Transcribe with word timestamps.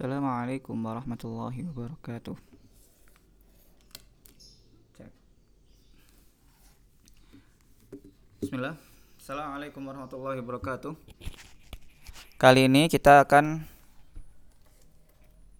Assalamualaikum 0.00 0.80
warahmatullahi 0.80 1.60
wabarakatuh. 1.60 2.32
Cek. 4.96 5.12
Bismillah. 8.40 8.80
Assalamualaikum 9.20 9.84
warahmatullahi 9.84 10.40
wabarakatuh. 10.40 10.96
Kali 12.40 12.64
ini 12.64 12.88
kita 12.88 13.28
akan 13.28 13.68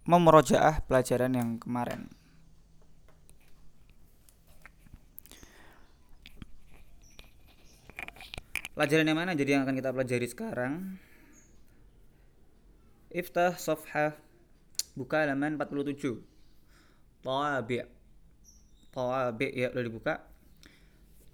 memurojaah 0.09 0.89
pelajaran 0.89 1.37
yang 1.37 1.61
kemarin. 1.61 2.09
Pelajaran 8.73 9.05
yang 9.05 9.17
mana 9.21 9.37
jadi 9.37 9.61
yang 9.61 9.69
akan 9.69 9.77
kita 9.77 9.93
pelajari 9.93 10.25
sekarang? 10.25 10.97
Iftah 13.13 13.53
Sofha 13.61 14.30
buka 14.97 15.23
halaman 15.23 15.55
47. 15.59 16.21
Tawabi. 17.21 17.85
Tawabi 18.91 19.47
ya 19.55 19.71
udah 19.71 19.83
dibuka. 19.83 20.13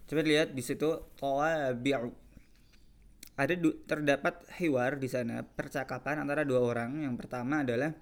Coba 0.08 0.22
lihat 0.24 0.56
di 0.56 0.64
situ 0.64 0.88
tawabi. 1.18 1.92
Ada 3.38 3.54
terdapat 3.86 4.50
hiwar 4.58 4.98
di 4.98 5.06
sana 5.06 5.46
percakapan 5.46 6.26
antara 6.26 6.42
dua 6.42 6.64
orang. 6.64 7.06
Yang 7.06 7.16
pertama 7.22 7.62
adalah 7.62 7.94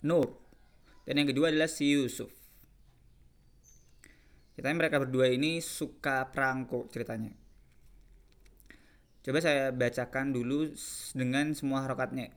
Nur 0.00 0.40
dan 1.10 1.26
yang 1.26 1.28
kedua 1.34 1.50
adalah 1.50 1.66
si 1.66 1.90
Yusuf. 1.90 2.30
Ceritanya 4.54 4.76
mereka 4.86 5.00
berdua 5.00 5.26
ini 5.32 5.58
suka 5.58 6.28
perangko 6.28 6.86
ceritanya. 6.92 7.32
Coba 9.20 9.42
saya 9.42 9.74
bacakan 9.74 10.32
dulu 10.32 10.72
dengan 11.12 11.52
semua 11.52 11.84
harokatnya. 11.84 12.32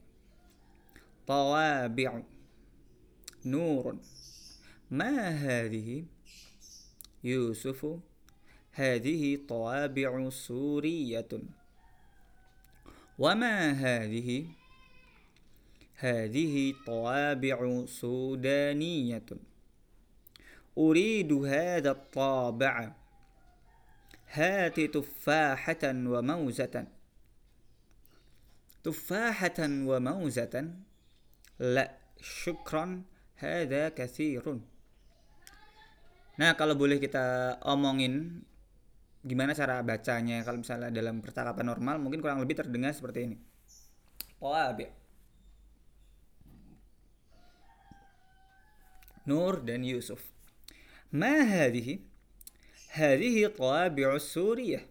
طوابع. 1.28 2.22
نور. 3.46 3.98
ما 4.92 5.30
هذه؟ 5.30 6.06
يوسف. 7.24 8.00
هذه 8.72 9.40
طوابع 9.48 10.30
سورية. 10.30 11.28
وما 13.20 13.72
هذه؟ 13.72 14.48
هذه 15.96 16.74
طوابع 16.86 17.86
سودانية. 17.86 19.26
أريد 20.78 21.34
هذا 21.34 21.92
الطابع. 21.92 22.96
هات 24.32 24.80
تفاحة 24.80 25.84
وموزة. 25.84 26.88
تفاحة 28.84 29.60
وموزة. 29.60 30.74
La 31.60 31.86
syukron 32.18 33.06
hada 33.38 33.94
kathirun. 33.94 34.64
Nah, 36.34 36.58
kalau 36.58 36.74
boleh 36.74 36.98
kita 36.98 37.58
omongin 37.62 38.42
gimana 39.24 39.56
cara 39.56 39.80
bacanya 39.86 40.44
kalau 40.44 40.60
misalnya 40.60 40.92
dalam 40.92 41.24
percakapan 41.24 41.64
normal 41.64 41.96
mungkin 42.02 42.20
kurang 42.20 42.42
lebih 42.42 42.58
terdengar 42.58 42.92
seperti 42.92 43.20
ini. 43.32 43.38
Tawabi. 44.42 44.90
Nur 49.24 49.64
dan 49.64 49.88
Yusuf. 49.88 50.20
Ma 51.14 51.46
hadhihi? 51.48 52.04
Hadhihi 52.92 53.48
tawabi'u 53.54 54.20
Suriyah. 54.20 54.84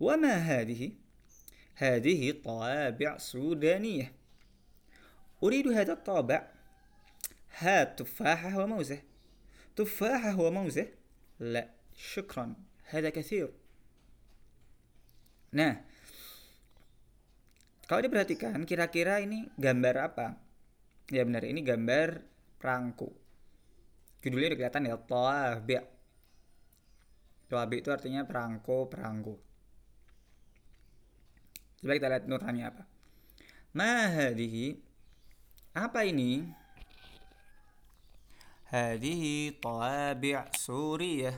Wa 0.00 0.16
ma 0.16 0.32
hadhihi? 0.40 0.96
Hadhihi 1.76 2.40
tawabi' 2.40 3.20
Sudaniyah. 3.20 4.23
أريد 5.43 5.67
هذا 5.67 5.93
الطابع 5.93 6.47
هات 7.57 7.99
تفاحة 7.99 8.59
وموزة 8.59 8.99
تفاحة 9.75 10.39
وموزة 10.39 10.87
لا 11.39 11.69
شكرا 11.95 12.55
هذا 12.83 13.09
كثير 13.09 13.49
Nah, 15.49 15.81
kalau 17.89 18.05
diperhatikan 18.05 18.61
kira-kira 18.69 19.17
ini 19.17 19.49
gambar 19.57 20.13
apa? 20.13 20.37
Ya 21.09 21.25
benar, 21.25 21.41
ini 21.41 21.65
gambar 21.65 22.21
perangko. 22.61 23.09
Judulnya 24.21 24.53
udah 24.53 24.59
kelihatan 24.61 24.89
ya, 24.93 24.97
Tawabi. 25.01 25.81
Tawabi 27.49 27.75
itu 27.81 27.89
artinya 27.89 28.21
perangko, 28.29 28.85
perangko. 28.93 29.41
Coba 31.81 31.97
kita 31.97 32.07
lihat 32.13 32.29
nurani 32.29 32.61
apa. 32.61 32.83
Ma 33.73 34.05
hadhihi 34.05 34.77
apa 35.74 36.06
ini? 36.06 36.46
Hadihi 38.70 39.58
tawabi' 39.58 40.54
Suriah. 40.54 41.34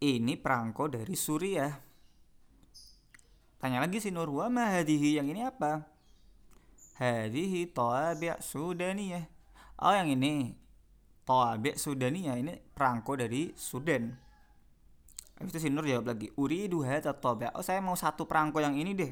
Ini 0.00 0.34
perangko 0.40 0.88
dari 0.88 1.12
Suriah. 1.12 1.72
Tanya 3.58 3.82
lagi 3.82 3.98
si 3.98 4.14
Nur, 4.14 4.30
wa 4.30 4.46
ma 4.46 4.70
hadihi? 4.70 5.18
Yang 5.18 5.28
ini 5.34 5.40
apa? 5.42 5.82
Hadihi 7.02 7.70
tawabi' 7.70 8.38
Sudaniyah. 8.38 9.26
Oh, 9.82 9.94
yang 9.94 10.08
ini 10.10 10.54
tawabi' 11.26 11.74
Sudaniyah. 11.74 12.38
Ini 12.38 12.54
perangko 12.74 13.18
dari 13.18 13.50
Sudan. 13.58 14.14
Habis 15.38 15.54
itu 15.54 15.66
si 15.66 15.68
Nur 15.70 15.86
jawab 15.86 16.14
lagi, 16.14 16.30
uridu 16.38 16.86
hadha 16.86 17.10
tawabi'. 17.10 17.50
Oh, 17.58 17.62
saya 17.66 17.82
mau 17.82 17.98
satu 17.98 18.26
perangko 18.30 18.62
yang 18.62 18.78
ini 18.78 18.94
deh. 18.94 19.10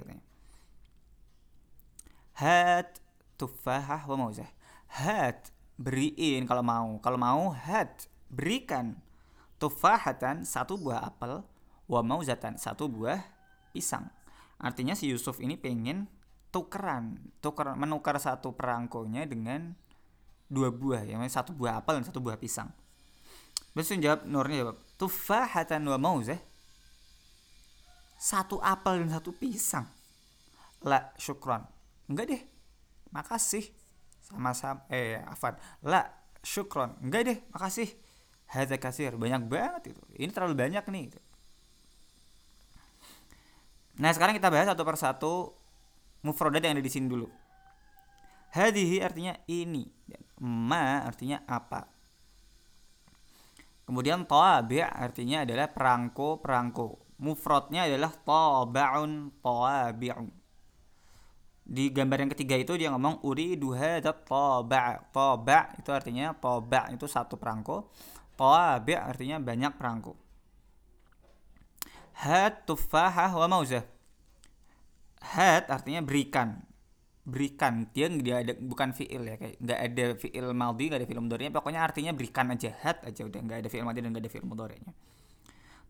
Hat 2.38 3.02
tufahah 3.36 4.04
wa 4.08 4.16
mauzah. 4.16 4.48
Hat 4.88 5.52
beriin 5.76 6.48
kalau 6.48 6.64
mau. 6.64 6.96
Kalau 7.04 7.20
mau 7.20 7.52
hat 7.52 8.08
berikan 8.32 8.96
tufahatan 9.56 10.44
satu 10.44 10.76
buah 10.76 11.04
apel 11.04 11.44
wa 11.86 12.00
mauzatan 12.02 12.58
satu 12.58 12.90
buah 12.90 13.20
pisang. 13.70 14.08
Artinya 14.56 14.96
si 14.96 15.12
Yusuf 15.12 15.38
ini 15.44 15.60
pengen 15.60 16.08
tukeran, 16.48 17.20
tuker 17.44 17.76
menukar 17.76 18.16
satu 18.16 18.56
perangkonya 18.56 19.28
dengan 19.28 19.76
dua 20.48 20.72
buah 20.72 21.04
ya, 21.04 21.20
satu 21.28 21.52
buah 21.52 21.84
apel 21.84 22.00
dan 22.00 22.04
satu 22.08 22.24
buah 22.24 22.40
pisang. 22.40 22.72
Besok 23.76 24.00
jawab 24.00 24.24
Nurnya 24.24 24.64
jawab 24.64 24.76
tufahatan 24.96 25.84
wa 25.84 26.00
mauzah. 26.00 26.40
Satu 28.16 28.56
apel 28.64 29.04
dan 29.04 29.12
satu 29.12 29.36
pisang. 29.36 29.84
La 30.80 31.12
syukran. 31.20 31.68
Enggak 32.08 32.32
deh, 32.32 32.42
makasih. 33.12 33.68
Sama-sama 34.22 34.82
eh 34.90 35.22
afan. 35.22 35.54
La 35.86 36.06
syukron. 36.42 36.98
Enggak 37.02 37.22
deh 37.28 37.38
makasih. 37.54 37.88
Hadza 38.46 38.78
kasir 38.78 39.18
banyak 39.18 39.46
banget 39.50 39.94
itu. 39.94 40.02
Ini 40.18 40.30
terlalu 40.30 40.54
banyak 40.54 40.86
nih 40.86 41.10
nah 43.96 44.12
sekarang 44.12 44.36
kita 44.36 44.52
bahas 44.52 44.68
satu 44.68 44.84
persatu 44.84 45.32
mufrodat 46.20 46.60
yang 46.60 46.76
ada 46.76 46.84
di 46.84 46.92
sini 46.92 47.08
dulu. 47.08 47.32
Hadihi 48.52 49.00
artinya 49.00 49.32
ini. 49.48 49.88
Ma 50.44 51.00
artinya 51.00 51.40
apa? 51.48 51.88
Kemudian 53.88 54.28
tabi 54.28 54.84
artinya 54.84 55.48
adalah 55.48 55.72
perangko 55.72 56.44
perangko 56.44 57.06
mufrodnya 57.16 57.88
adalah 57.88 58.12
tabaun 58.12 59.32
tabi'un 59.40 60.28
di 61.66 61.90
gambar 61.90 62.22
yang 62.22 62.30
ketiga 62.30 62.54
itu 62.54 62.78
dia 62.78 62.94
ngomong 62.94 63.26
uri 63.26 63.58
duha 63.58 63.98
toba 63.98 65.02
toba 65.10 65.74
itu 65.74 65.90
artinya 65.90 66.30
toba 66.38 66.86
itu 66.94 67.10
satu 67.10 67.34
perangko. 67.34 67.90
Toba 68.38 68.96
artinya 69.02 69.42
banyak 69.42 69.74
perangko. 69.74 70.14
Hat 72.14 72.64
tufahah 72.70 73.34
wa 73.34 73.46
mauzah. 73.50 73.82
Hat 75.20 75.66
artinya 75.66 76.06
berikan. 76.06 76.62
Berikan. 77.26 77.90
Dia 77.90 78.06
dia 78.14 78.46
ada 78.46 78.54
bukan 78.54 78.94
fiil 78.94 79.26
ya 79.26 79.34
kayak 79.34 79.58
nggak 79.58 79.80
ada 79.82 80.04
fiil 80.14 80.46
maldi 80.54 80.84
nggak 80.86 81.00
ada 81.02 81.08
fiil 81.10 81.20
mudorenya 81.20 81.50
pokoknya 81.50 81.82
artinya 81.82 82.14
berikan 82.14 82.46
aja. 82.54 82.70
Hat 82.78 83.02
aja 83.02 83.26
udah 83.26 83.40
nggak 83.42 83.58
ada 83.66 83.68
fiil 83.68 83.82
maldi 83.82 84.00
dan 84.06 84.14
nggak 84.14 84.22
ada 84.22 84.30
fiil 84.30 84.46
mudorenya 84.46 84.94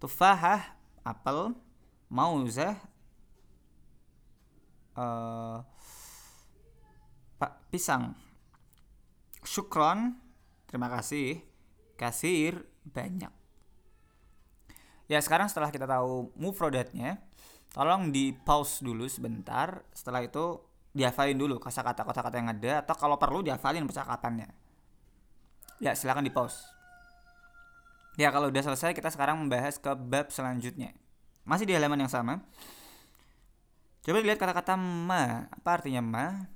tufahah 0.00 0.76
apel. 1.04 1.52
Mauzah 2.06 2.78
uh, 4.96 5.60
Pak 7.36 7.68
pisang. 7.68 8.16
Syukron, 9.44 10.16
terima 10.66 10.88
kasih. 10.88 11.44
Kasir 11.94 12.64
banyak. 12.88 13.32
Ya 15.06 15.22
sekarang 15.22 15.46
setelah 15.46 15.70
kita 15.70 15.86
tahu 15.86 16.34
mufrodatnya, 16.34 17.22
tolong 17.70 18.10
di 18.10 18.34
pause 18.34 18.82
dulu 18.82 19.06
sebentar. 19.06 19.86
Setelah 19.94 20.26
itu 20.26 20.60
dihafalin 20.96 21.36
dulu 21.36 21.60
kata-kata 21.60 22.02
kata-kata 22.02 22.36
yang 22.40 22.48
ada 22.50 22.72
atau 22.80 22.96
kalau 22.96 23.16
perlu 23.20 23.44
dihafalin 23.44 23.86
percakapannya. 23.86 24.48
Ya 25.78 25.92
silakan 25.92 26.24
di 26.24 26.32
pause. 26.32 26.64
Ya 28.16 28.32
kalau 28.32 28.48
udah 28.48 28.62
selesai 28.64 28.96
kita 28.96 29.12
sekarang 29.12 29.36
membahas 29.44 29.76
ke 29.76 29.92
bab 29.92 30.32
selanjutnya. 30.32 30.96
Masih 31.44 31.68
di 31.68 31.76
halaman 31.76 32.08
yang 32.08 32.10
sama. 32.10 32.40
Coba 34.06 34.22
lihat 34.22 34.38
kata-kata 34.38 34.78
ma. 34.78 35.50
Apa 35.50 35.82
artinya 35.82 35.98
ma? 35.98 36.46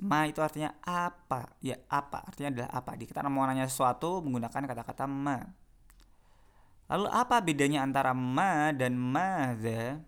ma 0.00 0.28
itu 0.28 0.44
artinya 0.44 0.76
apa? 0.84 1.56
Ya 1.64 1.80
apa 1.88 2.20
artinya 2.20 2.52
adalah 2.52 2.70
apa. 2.76 3.00
Di 3.00 3.08
kita 3.08 3.24
mau 3.32 3.48
nanya 3.48 3.64
sesuatu 3.64 4.20
menggunakan 4.20 4.68
kata-kata 4.68 5.08
ma 5.08 5.40
lalu 6.90 7.06
apa 7.06 7.38
bedanya 7.38 7.86
antara 7.86 8.10
ma 8.10 8.74
dan 8.74 8.98
madza 8.98 10.02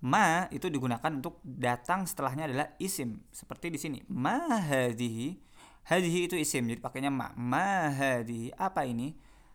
ma 0.00 0.48
itu 0.48 0.72
digunakan 0.72 1.12
untuk 1.12 1.44
datang 1.44 2.08
setelahnya 2.08 2.48
adalah 2.50 2.68
isim. 2.82 3.22
Seperti 3.30 3.70
di 3.70 3.78
sini. 3.78 3.98
Ma 4.10 4.58
hadhihi 4.58 5.38
hadhihi 5.84 6.32
itu 6.32 6.36
isim 6.40 6.64
jadi 6.64 6.80
pakainya 6.80 7.12
ma 7.12 7.30
ma 7.36 7.92
hadhihi 7.92 8.56
apa 8.56 8.88
ini 8.88 9.12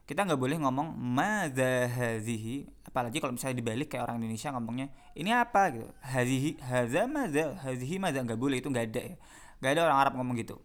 kita 0.10 0.26
nggak 0.26 0.42
boleh 0.42 0.58
ngomong 0.58 0.98
madza 0.98 1.86
hadhihi 1.86 2.66
apalagi 2.90 3.22
kalau 3.22 3.38
misalnya 3.38 3.62
dibalik 3.62 3.94
kayak 3.94 4.10
orang 4.10 4.18
Indonesia 4.18 4.50
ngomongnya 4.50 4.90
ini 5.14 5.30
apa? 5.30 5.70
gitu. 5.70 5.86
Hadhihi 6.02 6.58
hadza 6.66 7.06
madza 7.06 7.54
hadhihi 7.62 8.02
madza. 8.02 8.26
Nggak 8.26 8.42
boleh 8.42 8.58
itu 8.58 8.74
nggak 8.74 8.86
ada 8.90 9.02
ya. 9.06 9.16
Nggak 9.62 9.72
ada 9.78 9.82
orang 9.86 9.98
Arab 10.02 10.14
ngomong 10.18 10.36
gitu. 10.42 10.58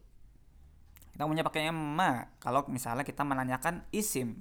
Kita 1.12 1.28
punya 1.28 1.44
pakainya 1.44 1.76
ma. 1.76 2.24
Kalau 2.40 2.64
misalnya 2.72 3.04
kita 3.04 3.20
menanyakan 3.20 3.84
isim. 3.92 4.40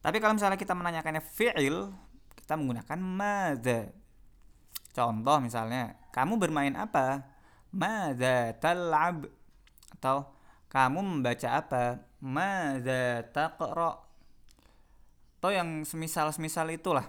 Tapi 0.00 0.16
kalau 0.16 0.32
misalnya 0.32 0.56
kita 0.56 0.72
menanyakannya 0.72 1.20
fi'il 1.20 1.92
kita 2.40 2.56
menggunakan 2.56 2.96
madza. 2.96 3.92
Contoh 4.96 5.36
misalnya 5.44 6.00
kamu 6.16 6.40
bermain 6.40 6.72
apa? 6.72 7.28
Madza 7.68 8.56
tal'ab. 8.56 9.28
Atau 9.92 10.37
kamu 10.68 11.00
membaca 11.00 11.48
apa? 11.48 12.04
Madza 12.20 13.24
taqra? 13.32 14.04
Atau 15.38 15.50
yang 15.54 15.86
semisal-semisal 15.88 16.68
itulah. 16.74 17.08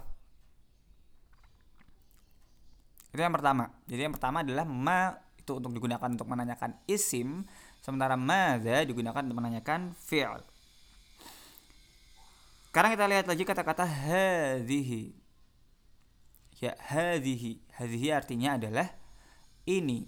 Itu 3.10 3.20
yang 3.20 3.34
pertama. 3.34 3.74
Jadi 3.90 4.02
yang 4.06 4.14
pertama 4.14 4.46
adalah 4.46 4.64
ma 4.64 5.18
itu 5.36 5.58
untuk 5.58 5.74
digunakan 5.74 6.08
untuk 6.08 6.30
menanyakan 6.30 6.78
isim, 6.86 7.44
sementara 7.82 8.14
madza 8.14 8.86
digunakan 8.86 9.26
untuk 9.26 9.38
menanyakan 9.42 9.98
fi'l. 9.98 10.46
Sekarang 12.70 12.94
kita 12.94 13.06
lihat 13.10 13.26
lagi 13.26 13.44
kata-kata 13.50 13.82
hadhihi. 13.82 15.18
Ya, 16.62 16.78
hadhihi. 16.78 17.66
Hadhihi 17.82 18.08
artinya 18.14 18.62
adalah 18.62 18.94
ini 19.66 20.06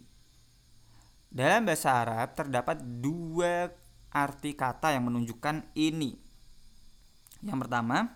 dalam 1.32 1.64
bahasa 1.64 1.96
Arab 1.96 2.36
terdapat 2.36 2.84
dua 2.84 3.72
arti 4.12 4.52
kata 4.52 4.92
yang 4.92 5.08
menunjukkan 5.08 5.72
ini. 5.80 6.20
Yang 7.40 7.60
pertama 7.66 8.12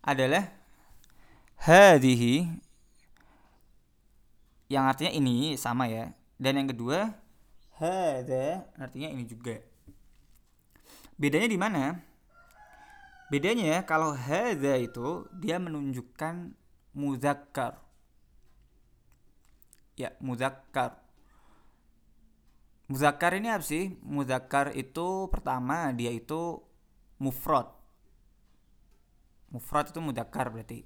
adalah 0.00 0.48
hadhihi 1.60 2.48
yang 4.72 4.88
artinya 4.88 5.12
ini 5.12 5.60
sama 5.60 5.84
ya. 5.86 6.16
Dan 6.40 6.64
yang 6.64 6.68
kedua 6.72 7.12
hadza 7.76 8.64
artinya 8.80 9.12
ini 9.12 9.28
juga. 9.28 9.60
Bedanya 11.20 11.46
di 11.46 11.60
mana? 11.60 12.00
Bedanya 13.28 13.84
kalau 13.84 14.16
hadza 14.16 14.80
itu 14.80 15.28
dia 15.36 15.60
menunjukkan 15.60 16.56
muzakkar. 16.96 17.84
Ya, 19.94 20.10
muzakkar 20.18 21.03
Muzakkar 22.84 23.32
ini 23.40 23.48
apa 23.48 23.64
sih? 23.64 23.96
Muzakkar 24.04 24.76
itu 24.76 25.32
pertama 25.32 25.88
dia 25.96 26.12
itu 26.12 26.60
mufrad. 27.16 27.72
Mufrad 29.48 29.88
itu 29.88 30.00
muzakkar 30.04 30.52
berarti. 30.52 30.84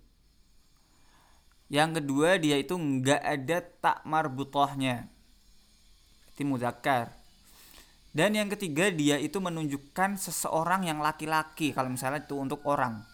Yang 1.68 2.00
kedua 2.00 2.38
dia 2.38 2.56
itu 2.56 2.78
nggak 2.78 3.22
ada 3.22 3.58
tak 3.60 3.98
marbutohnya. 4.06 5.10
Itu 6.32 6.46
muzakkar. 6.46 7.18
Dan 8.14 8.34
yang 8.38 8.48
ketiga 8.48 8.88
dia 8.88 9.20
itu 9.20 9.36
menunjukkan 9.42 10.16
seseorang 10.16 10.88
yang 10.88 11.02
laki-laki 11.02 11.74
kalau 11.76 11.92
misalnya 11.92 12.24
itu 12.24 12.38
untuk 12.38 12.64
orang. 12.64 13.04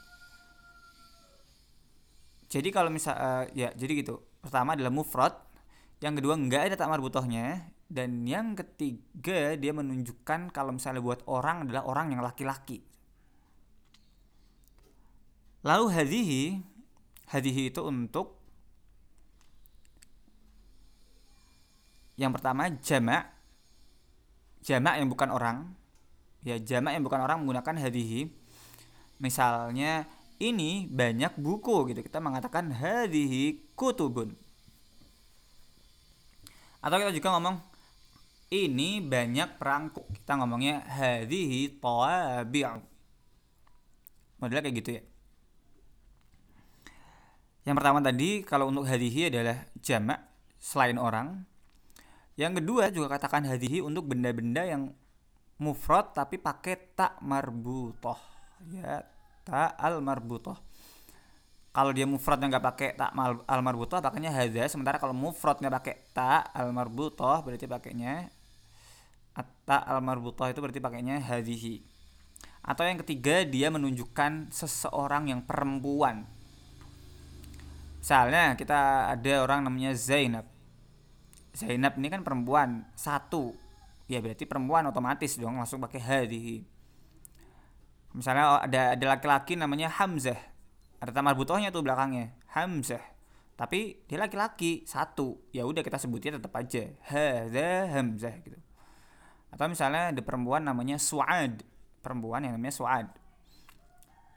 Jadi 2.53 2.69
kalau 2.71 2.93
misal 2.93 3.19
uh, 3.19 3.45
ya 3.57 3.75
jadi 3.75 4.05
gitu. 4.05 4.23
Pertama 4.39 4.77
adalah 4.79 4.93
mufrad, 4.93 5.35
yang 6.05 6.15
kedua 6.15 6.37
nggak 6.37 6.69
ada 6.71 6.75
tak 6.79 6.93
marbutohnya, 6.93 7.74
dan 7.95 8.27
yang 8.27 8.59
ketiga 8.59 9.55
dia 9.55 9.71
menunjukkan 9.71 10.51
kalau 10.51 10.75
misalnya 10.75 10.99
buat 10.99 11.23
orang 11.31 11.71
adalah 11.71 11.87
orang 11.87 12.11
yang 12.11 12.27
laki-laki. 12.27 12.83
Lalu 15.63 15.85
hadhihi 15.95 16.43
hadhihi 17.31 17.71
itu 17.71 17.81
untuk 17.87 18.35
yang 22.19 22.35
pertama 22.35 22.67
jamak. 22.83 23.31
Jamak 24.65 24.99
yang 24.99 25.07
bukan 25.07 25.31
orang. 25.31 25.57
Ya 26.43 26.59
jamak 26.59 26.99
yang 26.99 27.07
bukan 27.07 27.23
orang 27.23 27.47
menggunakan 27.47 27.79
hadhihi 27.79 28.27
misalnya 29.23 30.11
ini 30.43 30.91
banyak 30.91 31.39
buku 31.39 31.95
gitu. 31.95 32.03
Kita 32.03 32.19
mengatakan 32.19 32.75
hadhihi 32.75 33.71
kutubun. 33.79 34.35
Atau 36.83 36.99
kita 36.99 37.15
juga 37.15 37.39
ngomong 37.39 37.74
ini 38.53 39.01
banyak 39.01 39.57
perangko 39.57 40.05
kita 40.13 40.41
ngomongnya 40.41 40.85
hadhihi 40.85 41.81
tawabi' 41.81 42.67
modelnya 44.41 44.63
kayak 44.65 44.77
gitu 44.83 44.91
ya. 45.01 45.03
Yang 47.65 47.77
pertama 47.81 47.99
tadi 48.05 48.31
kalau 48.45 48.69
untuk 48.69 48.85
hadhihi 48.85 49.33
adalah 49.33 49.65
jamak 49.81 50.21
selain 50.61 51.01
orang. 51.01 51.49
Yang 52.37 52.61
kedua 52.61 52.93
juga 52.93 53.17
katakan 53.17 53.49
hadhihi 53.49 53.81
untuk 53.81 54.11
benda-benda 54.11 54.67
yang 54.69 54.93
mufrad 55.63 56.11
tapi 56.11 56.37
pakai 56.43 56.99
tak 56.99 57.23
marbutoh 57.23 58.19
ya 58.75 59.07
tak 59.47 59.79
al 59.79 60.03
marbutoh 60.03 60.59
kalau 61.75 61.91
dia 61.91 62.07
mufradnya 62.07 62.47
nggak 62.55 62.67
pakai 62.71 62.89
tak 62.95 63.11
al 63.51 63.59
marbutoh 63.59 63.99
pakainya 63.99 64.31
hadza. 64.31 64.71
Sementara 64.71 65.03
kalau 65.03 65.11
mufradnya 65.11 65.67
pakai 65.75 66.07
tak 66.15 66.55
al 66.55 66.71
marbutoh 66.71 67.43
berarti 67.43 67.67
pakainya 67.67 68.31
tak 69.67 69.83
al 69.83 69.99
marbutoh 69.99 70.47
itu 70.47 70.63
berarti 70.63 70.79
pakainya 70.79 71.19
hadhihi. 71.19 71.83
Atau 72.63 72.87
yang 72.87 73.03
ketiga 73.03 73.43
dia 73.43 73.75
menunjukkan 73.75 74.55
seseorang 74.55 75.35
yang 75.35 75.43
perempuan. 75.43 76.31
Misalnya 77.99 78.55
kita 78.55 79.11
ada 79.11 79.33
orang 79.43 79.67
namanya 79.67 79.99
Zainab. 79.99 80.47
Zainab 81.59 81.99
ini 81.99 82.07
kan 82.07 82.23
perempuan 82.23 82.87
satu. 82.95 83.51
Ya 84.07 84.23
berarti 84.23 84.47
perempuan 84.47 84.87
otomatis 84.87 85.35
dong 85.35 85.59
langsung 85.59 85.83
pakai 85.83 85.99
hadhihi. 85.99 86.63
Misalnya 88.15 88.63
ada 88.63 88.95
ada 88.95 89.05
laki-laki 89.19 89.59
namanya 89.59 89.91
Hamzah 89.91 90.54
ada 91.05 91.13
tamar 91.13 91.37
butohnya 91.37 91.69
tuh 91.69 91.85
belakangnya. 91.85 92.33
Hamzah. 92.57 93.05
Tapi 93.61 94.09
dia 94.09 94.17
laki-laki 94.17 94.89
satu. 94.89 95.37
Ya 95.53 95.69
udah 95.69 95.85
kita 95.85 96.01
sebutnya 96.01 96.41
tetap 96.41 96.57
aja. 96.57 96.97
Hadza 97.05 97.93
Hamzah 97.93 98.41
gitu. 98.41 98.57
Atau 99.53 99.69
misalnya 99.69 100.17
ada 100.17 100.23
perempuan 100.25 100.65
namanya 100.65 100.97
Suad. 100.97 101.61
Perempuan 102.01 102.49
yang 102.49 102.57
namanya 102.57 102.73
Suad. 102.73 103.13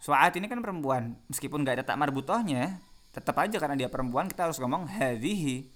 Suad 0.03 0.35
ini 0.35 0.51
kan 0.51 0.59
perempuan. 0.59 1.15
Meskipun 1.31 1.63
nggak 1.63 1.79
ada 1.79 1.85
tak 1.87 1.95
marbutohnya 2.03 2.83
tetap 3.15 3.39
aja 3.39 3.57
karena 3.63 3.79
dia 3.79 3.87
perempuan 3.87 4.27
kita 4.27 4.51
harus 4.51 4.59
ngomong 4.59 4.91
hadhihi 4.91 5.71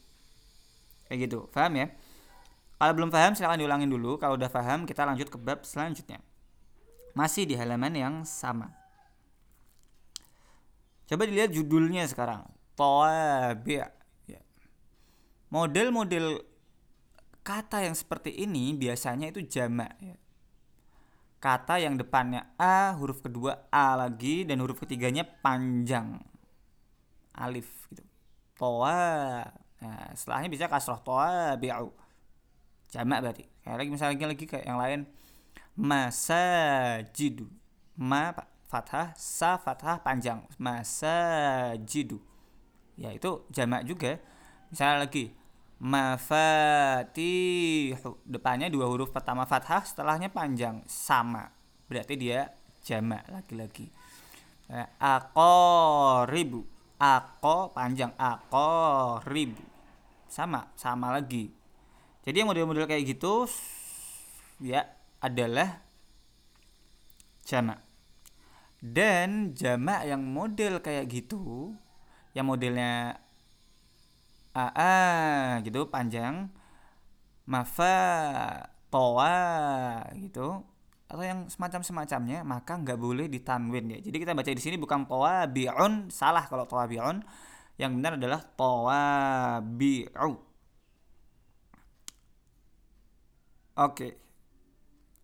kayak 1.07 1.31
gitu. 1.31 1.47
Paham 1.55 1.79
ya? 1.79 1.87
Kalau 2.75 2.93
belum 2.99 3.09
paham 3.15 3.31
silahkan 3.31 3.63
diulangin 3.63 3.87
dulu. 3.87 4.19
Kalau 4.19 4.35
udah 4.35 4.51
paham 4.51 4.83
kita 4.83 5.07
lanjut 5.07 5.31
ke 5.31 5.39
bab 5.39 5.63
selanjutnya. 5.63 6.19
Masih 7.15 7.47
di 7.47 7.55
halaman 7.55 7.95
yang 7.95 8.15
sama 8.27 8.80
Coba 11.11 11.27
dilihat 11.27 11.51
judulnya 11.51 12.07
sekarang. 12.07 12.47
Tawabi'. 12.79 13.83
Ya. 14.31 14.39
Model-model 15.51 16.39
kata 17.43 17.83
yang 17.83 17.99
seperti 17.99 18.31
ini 18.31 18.71
biasanya 18.79 19.27
itu 19.27 19.43
jamak 19.43 19.91
ya. 19.99 20.15
Kata 21.43 21.83
yang 21.83 21.99
depannya 21.99 22.55
A, 22.55 22.95
huruf 22.95 23.19
kedua 23.19 23.67
A 23.67 23.99
lagi 23.99 24.47
dan 24.47 24.63
huruf 24.63 24.79
ketiganya 24.79 25.27
panjang. 25.27 26.23
Alif 27.35 27.91
gitu. 27.91 28.07
Toa. 28.55 29.43
Nah, 29.83 30.13
setelahnya 30.15 30.47
bisa 30.47 30.71
kasroh 30.71 31.03
toa 31.03 31.59
bi'u. 31.59 31.91
Jamak 32.87 33.19
berarti. 33.19 33.43
Kayak 33.67 33.77
lagi 33.83 33.89
misalnya 33.91 34.31
lagi 34.31 34.45
kayak 34.47 34.63
yang 34.63 34.79
lain 34.79 34.99
masajidu. 35.75 37.51
Ma 37.99 38.31
Pak 38.31 38.47
fathah 38.71 39.11
sa 39.19 39.59
fathah 39.59 39.99
panjang 39.99 40.47
masa 40.55 41.19
jidu 41.83 42.31
ya 43.01 43.09
itu 43.09 43.49
jamak 43.49 43.81
juga. 43.89 44.21
Misalnya 44.69 45.09
lagi 45.09 45.33
mafatihu. 45.81 47.09
Depannya 48.21 48.69
dua 48.69 48.85
huruf 48.85 49.09
pertama 49.09 49.49
fathah 49.49 49.81
setelahnya 49.81 50.29
panjang. 50.29 50.85
Sama. 50.85 51.49
Berarti 51.89 52.13
dia 52.15 52.53
jamak 52.85 53.25
lagi-lagi. 53.27 53.89
Akoribu 55.01 56.63
ako 57.01 57.75
panjang 57.75 58.15
ako 58.15 59.19
ribu 59.27 59.65
sama 60.31 60.71
sama 60.79 61.11
lagi. 61.11 61.51
Jadi 62.23 62.39
yang 62.39 62.47
model-model 62.47 62.87
kayak 62.87 63.03
gitu 63.03 63.49
ya 64.63 64.85
adalah 65.19 65.81
jamak 67.43 67.90
dan 68.81 69.53
jamak 69.53 70.09
yang 70.09 70.25
model 70.25 70.81
kayak 70.81 71.05
gitu 71.13 71.73
yang 72.33 72.49
modelnya 72.49 73.21
AA 74.51 75.61
gitu 75.63 75.87
panjang 75.87 76.49
mafa 77.45 77.95
toa 78.91 79.39
gitu 80.17 80.65
atau 81.11 81.23
yang 81.23 81.47
semacam 81.51 81.81
semacamnya 81.83 82.39
maka 82.47 82.79
nggak 82.79 82.99
boleh 82.99 83.27
ditanwin 83.27 83.95
ya. 83.95 83.99
Jadi 83.99 84.17
kita 84.23 84.31
baca 84.31 84.51
di 84.51 84.63
sini 84.63 84.75
bukan 84.79 85.05
toa 85.07 85.43
bi'un 85.47 86.07
salah 86.07 86.47
kalau 86.47 86.63
toa 86.65 86.87
bi'un 86.87 87.19
yang 87.75 87.91
benar 87.99 88.15
adalah 88.15 88.41
toa 88.55 89.03
bi'u 89.59 90.31
oke. 93.75 94.07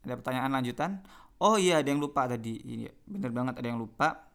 Ada 0.08 0.14
pertanyaan 0.20 0.52
lanjutan 0.56 0.92
oh 1.42 1.56
iya 1.58 1.82
ada 1.82 1.90
yang 1.90 2.02
lupa 2.02 2.26
tadi 2.26 2.58
ini 2.64 2.86
bener 3.06 3.32
banget 3.34 3.60
ada 3.60 3.68
yang 3.68 3.82
lupa 3.82 4.28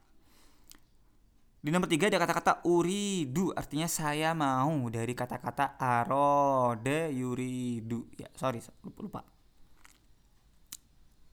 di 1.62 1.70
nomor 1.70 1.86
tiga 1.86 2.10
ada 2.10 2.18
kata-kata 2.18 2.66
uridu 2.66 3.54
artinya 3.54 3.86
saya 3.86 4.34
mau 4.34 4.90
dari 4.90 5.14
kata-kata 5.14 5.78
arode 5.78 7.14
yuridu 7.14 8.10
ya 8.18 8.26
sorry 8.34 8.58
lupa. 8.98 9.22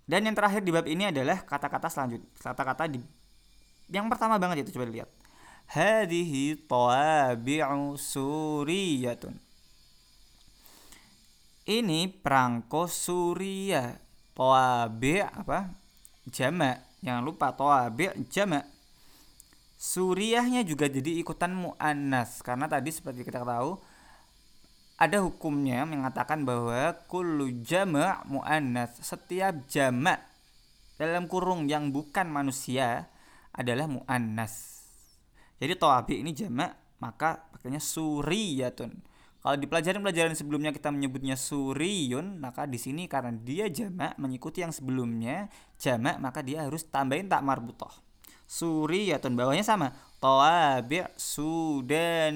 Dan 0.10 0.26
yang 0.26 0.34
terakhir 0.38 0.66
di 0.66 0.74
bab 0.74 0.86
ini 0.90 1.10
adalah 1.10 1.42
kata-kata 1.46 1.90
selanjutnya 1.90 2.30
kata-kata 2.42 2.86
di 2.90 3.02
yang 3.90 4.06
pertama 4.06 4.38
banget 4.38 4.66
itu 4.66 4.78
coba 4.78 4.86
dilihat. 4.86 5.10
Hadihi 5.70 6.66
tawabi'u 6.70 7.98
suriyatun. 7.98 9.34
Ini 11.70 12.10
perangko 12.22 12.90
suria. 12.90 14.09
Tawabi' 14.40 15.20
apa? 15.20 15.68
Jamak. 16.32 17.04
Jangan 17.04 17.24
lupa 17.24 17.52
tawabi' 17.52 18.28
jamak 18.32 18.64
Suriahnya 19.80 20.68
juga 20.68 20.92
jadi 20.92 21.24
ikutan 21.24 21.56
mu'annas 21.56 22.44
karena 22.44 22.68
tadi 22.68 22.92
seperti 22.92 23.24
kita 23.24 23.48
tahu 23.48 23.80
ada 25.00 25.24
hukumnya 25.24 25.88
mengatakan 25.88 26.44
bahwa 26.44 26.92
kullu 27.08 27.64
jama' 27.64 28.28
mu'annas 28.28 29.00
setiap 29.00 29.64
jamak 29.72 30.20
dalam 31.00 31.32
kurung 31.32 31.72
yang 31.72 31.96
bukan 31.96 32.28
manusia 32.28 33.08
adalah 33.56 33.88
mu'annas 33.88 34.84
jadi 35.64 35.80
toabi 35.80 36.28
ini 36.28 36.36
jamak 36.36 36.76
maka 37.00 37.48
pakainya 37.56 37.80
suriyatun 37.80 38.92
kalau 39.40 39.56
di 39.56 39.72
pelajaran-pelajaran 39.72 40.36
sebelumnya 40.36 40.76
kita 40.76 40.92
menyebutnya 40.92 41.40
suriyun 41.40 42.44
maka 42.44 42.68
di 42.68 42.76
sini 42.76 43.08
karena 43.08 43.32
dia 43.32 43.72
jamak 43.72 44.20
mengikuti 44.20 44.60
yang 44.60 44.76
sebelumnya 44.76 45.48
jamak 45.80 46.20
maka 46.20 46.44
dia 46.44 46.68
harus 46.68 46.84
tambahin 46.84 47.32
tak 47.32 47.40
marbutoh. 47.48 47.88
Suriyatun 48.52 49.40
bawahnya 49.40 49.64
sama. 49.64 49.96
Tawabi' 50.20 51.08
sudaniyatun. 51.16 52.34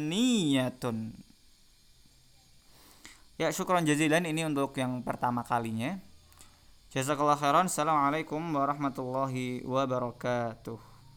Ya 3.36 3.51
syukron 3.51 3.83
jazilan 3.83 4.24
ini 4.24 4.48
untuk 4.48 4.72
yang 4.79 5.03
pertama 5.03 5.43
kalinya. 5.43 6.00
Jazakallah 6.95 7.36
khairan. 7.36 7.67
Assalamualaikum 7.67 8.39
warahmatullahi 8.39 9.67
wabarakatuh 9.67 10.92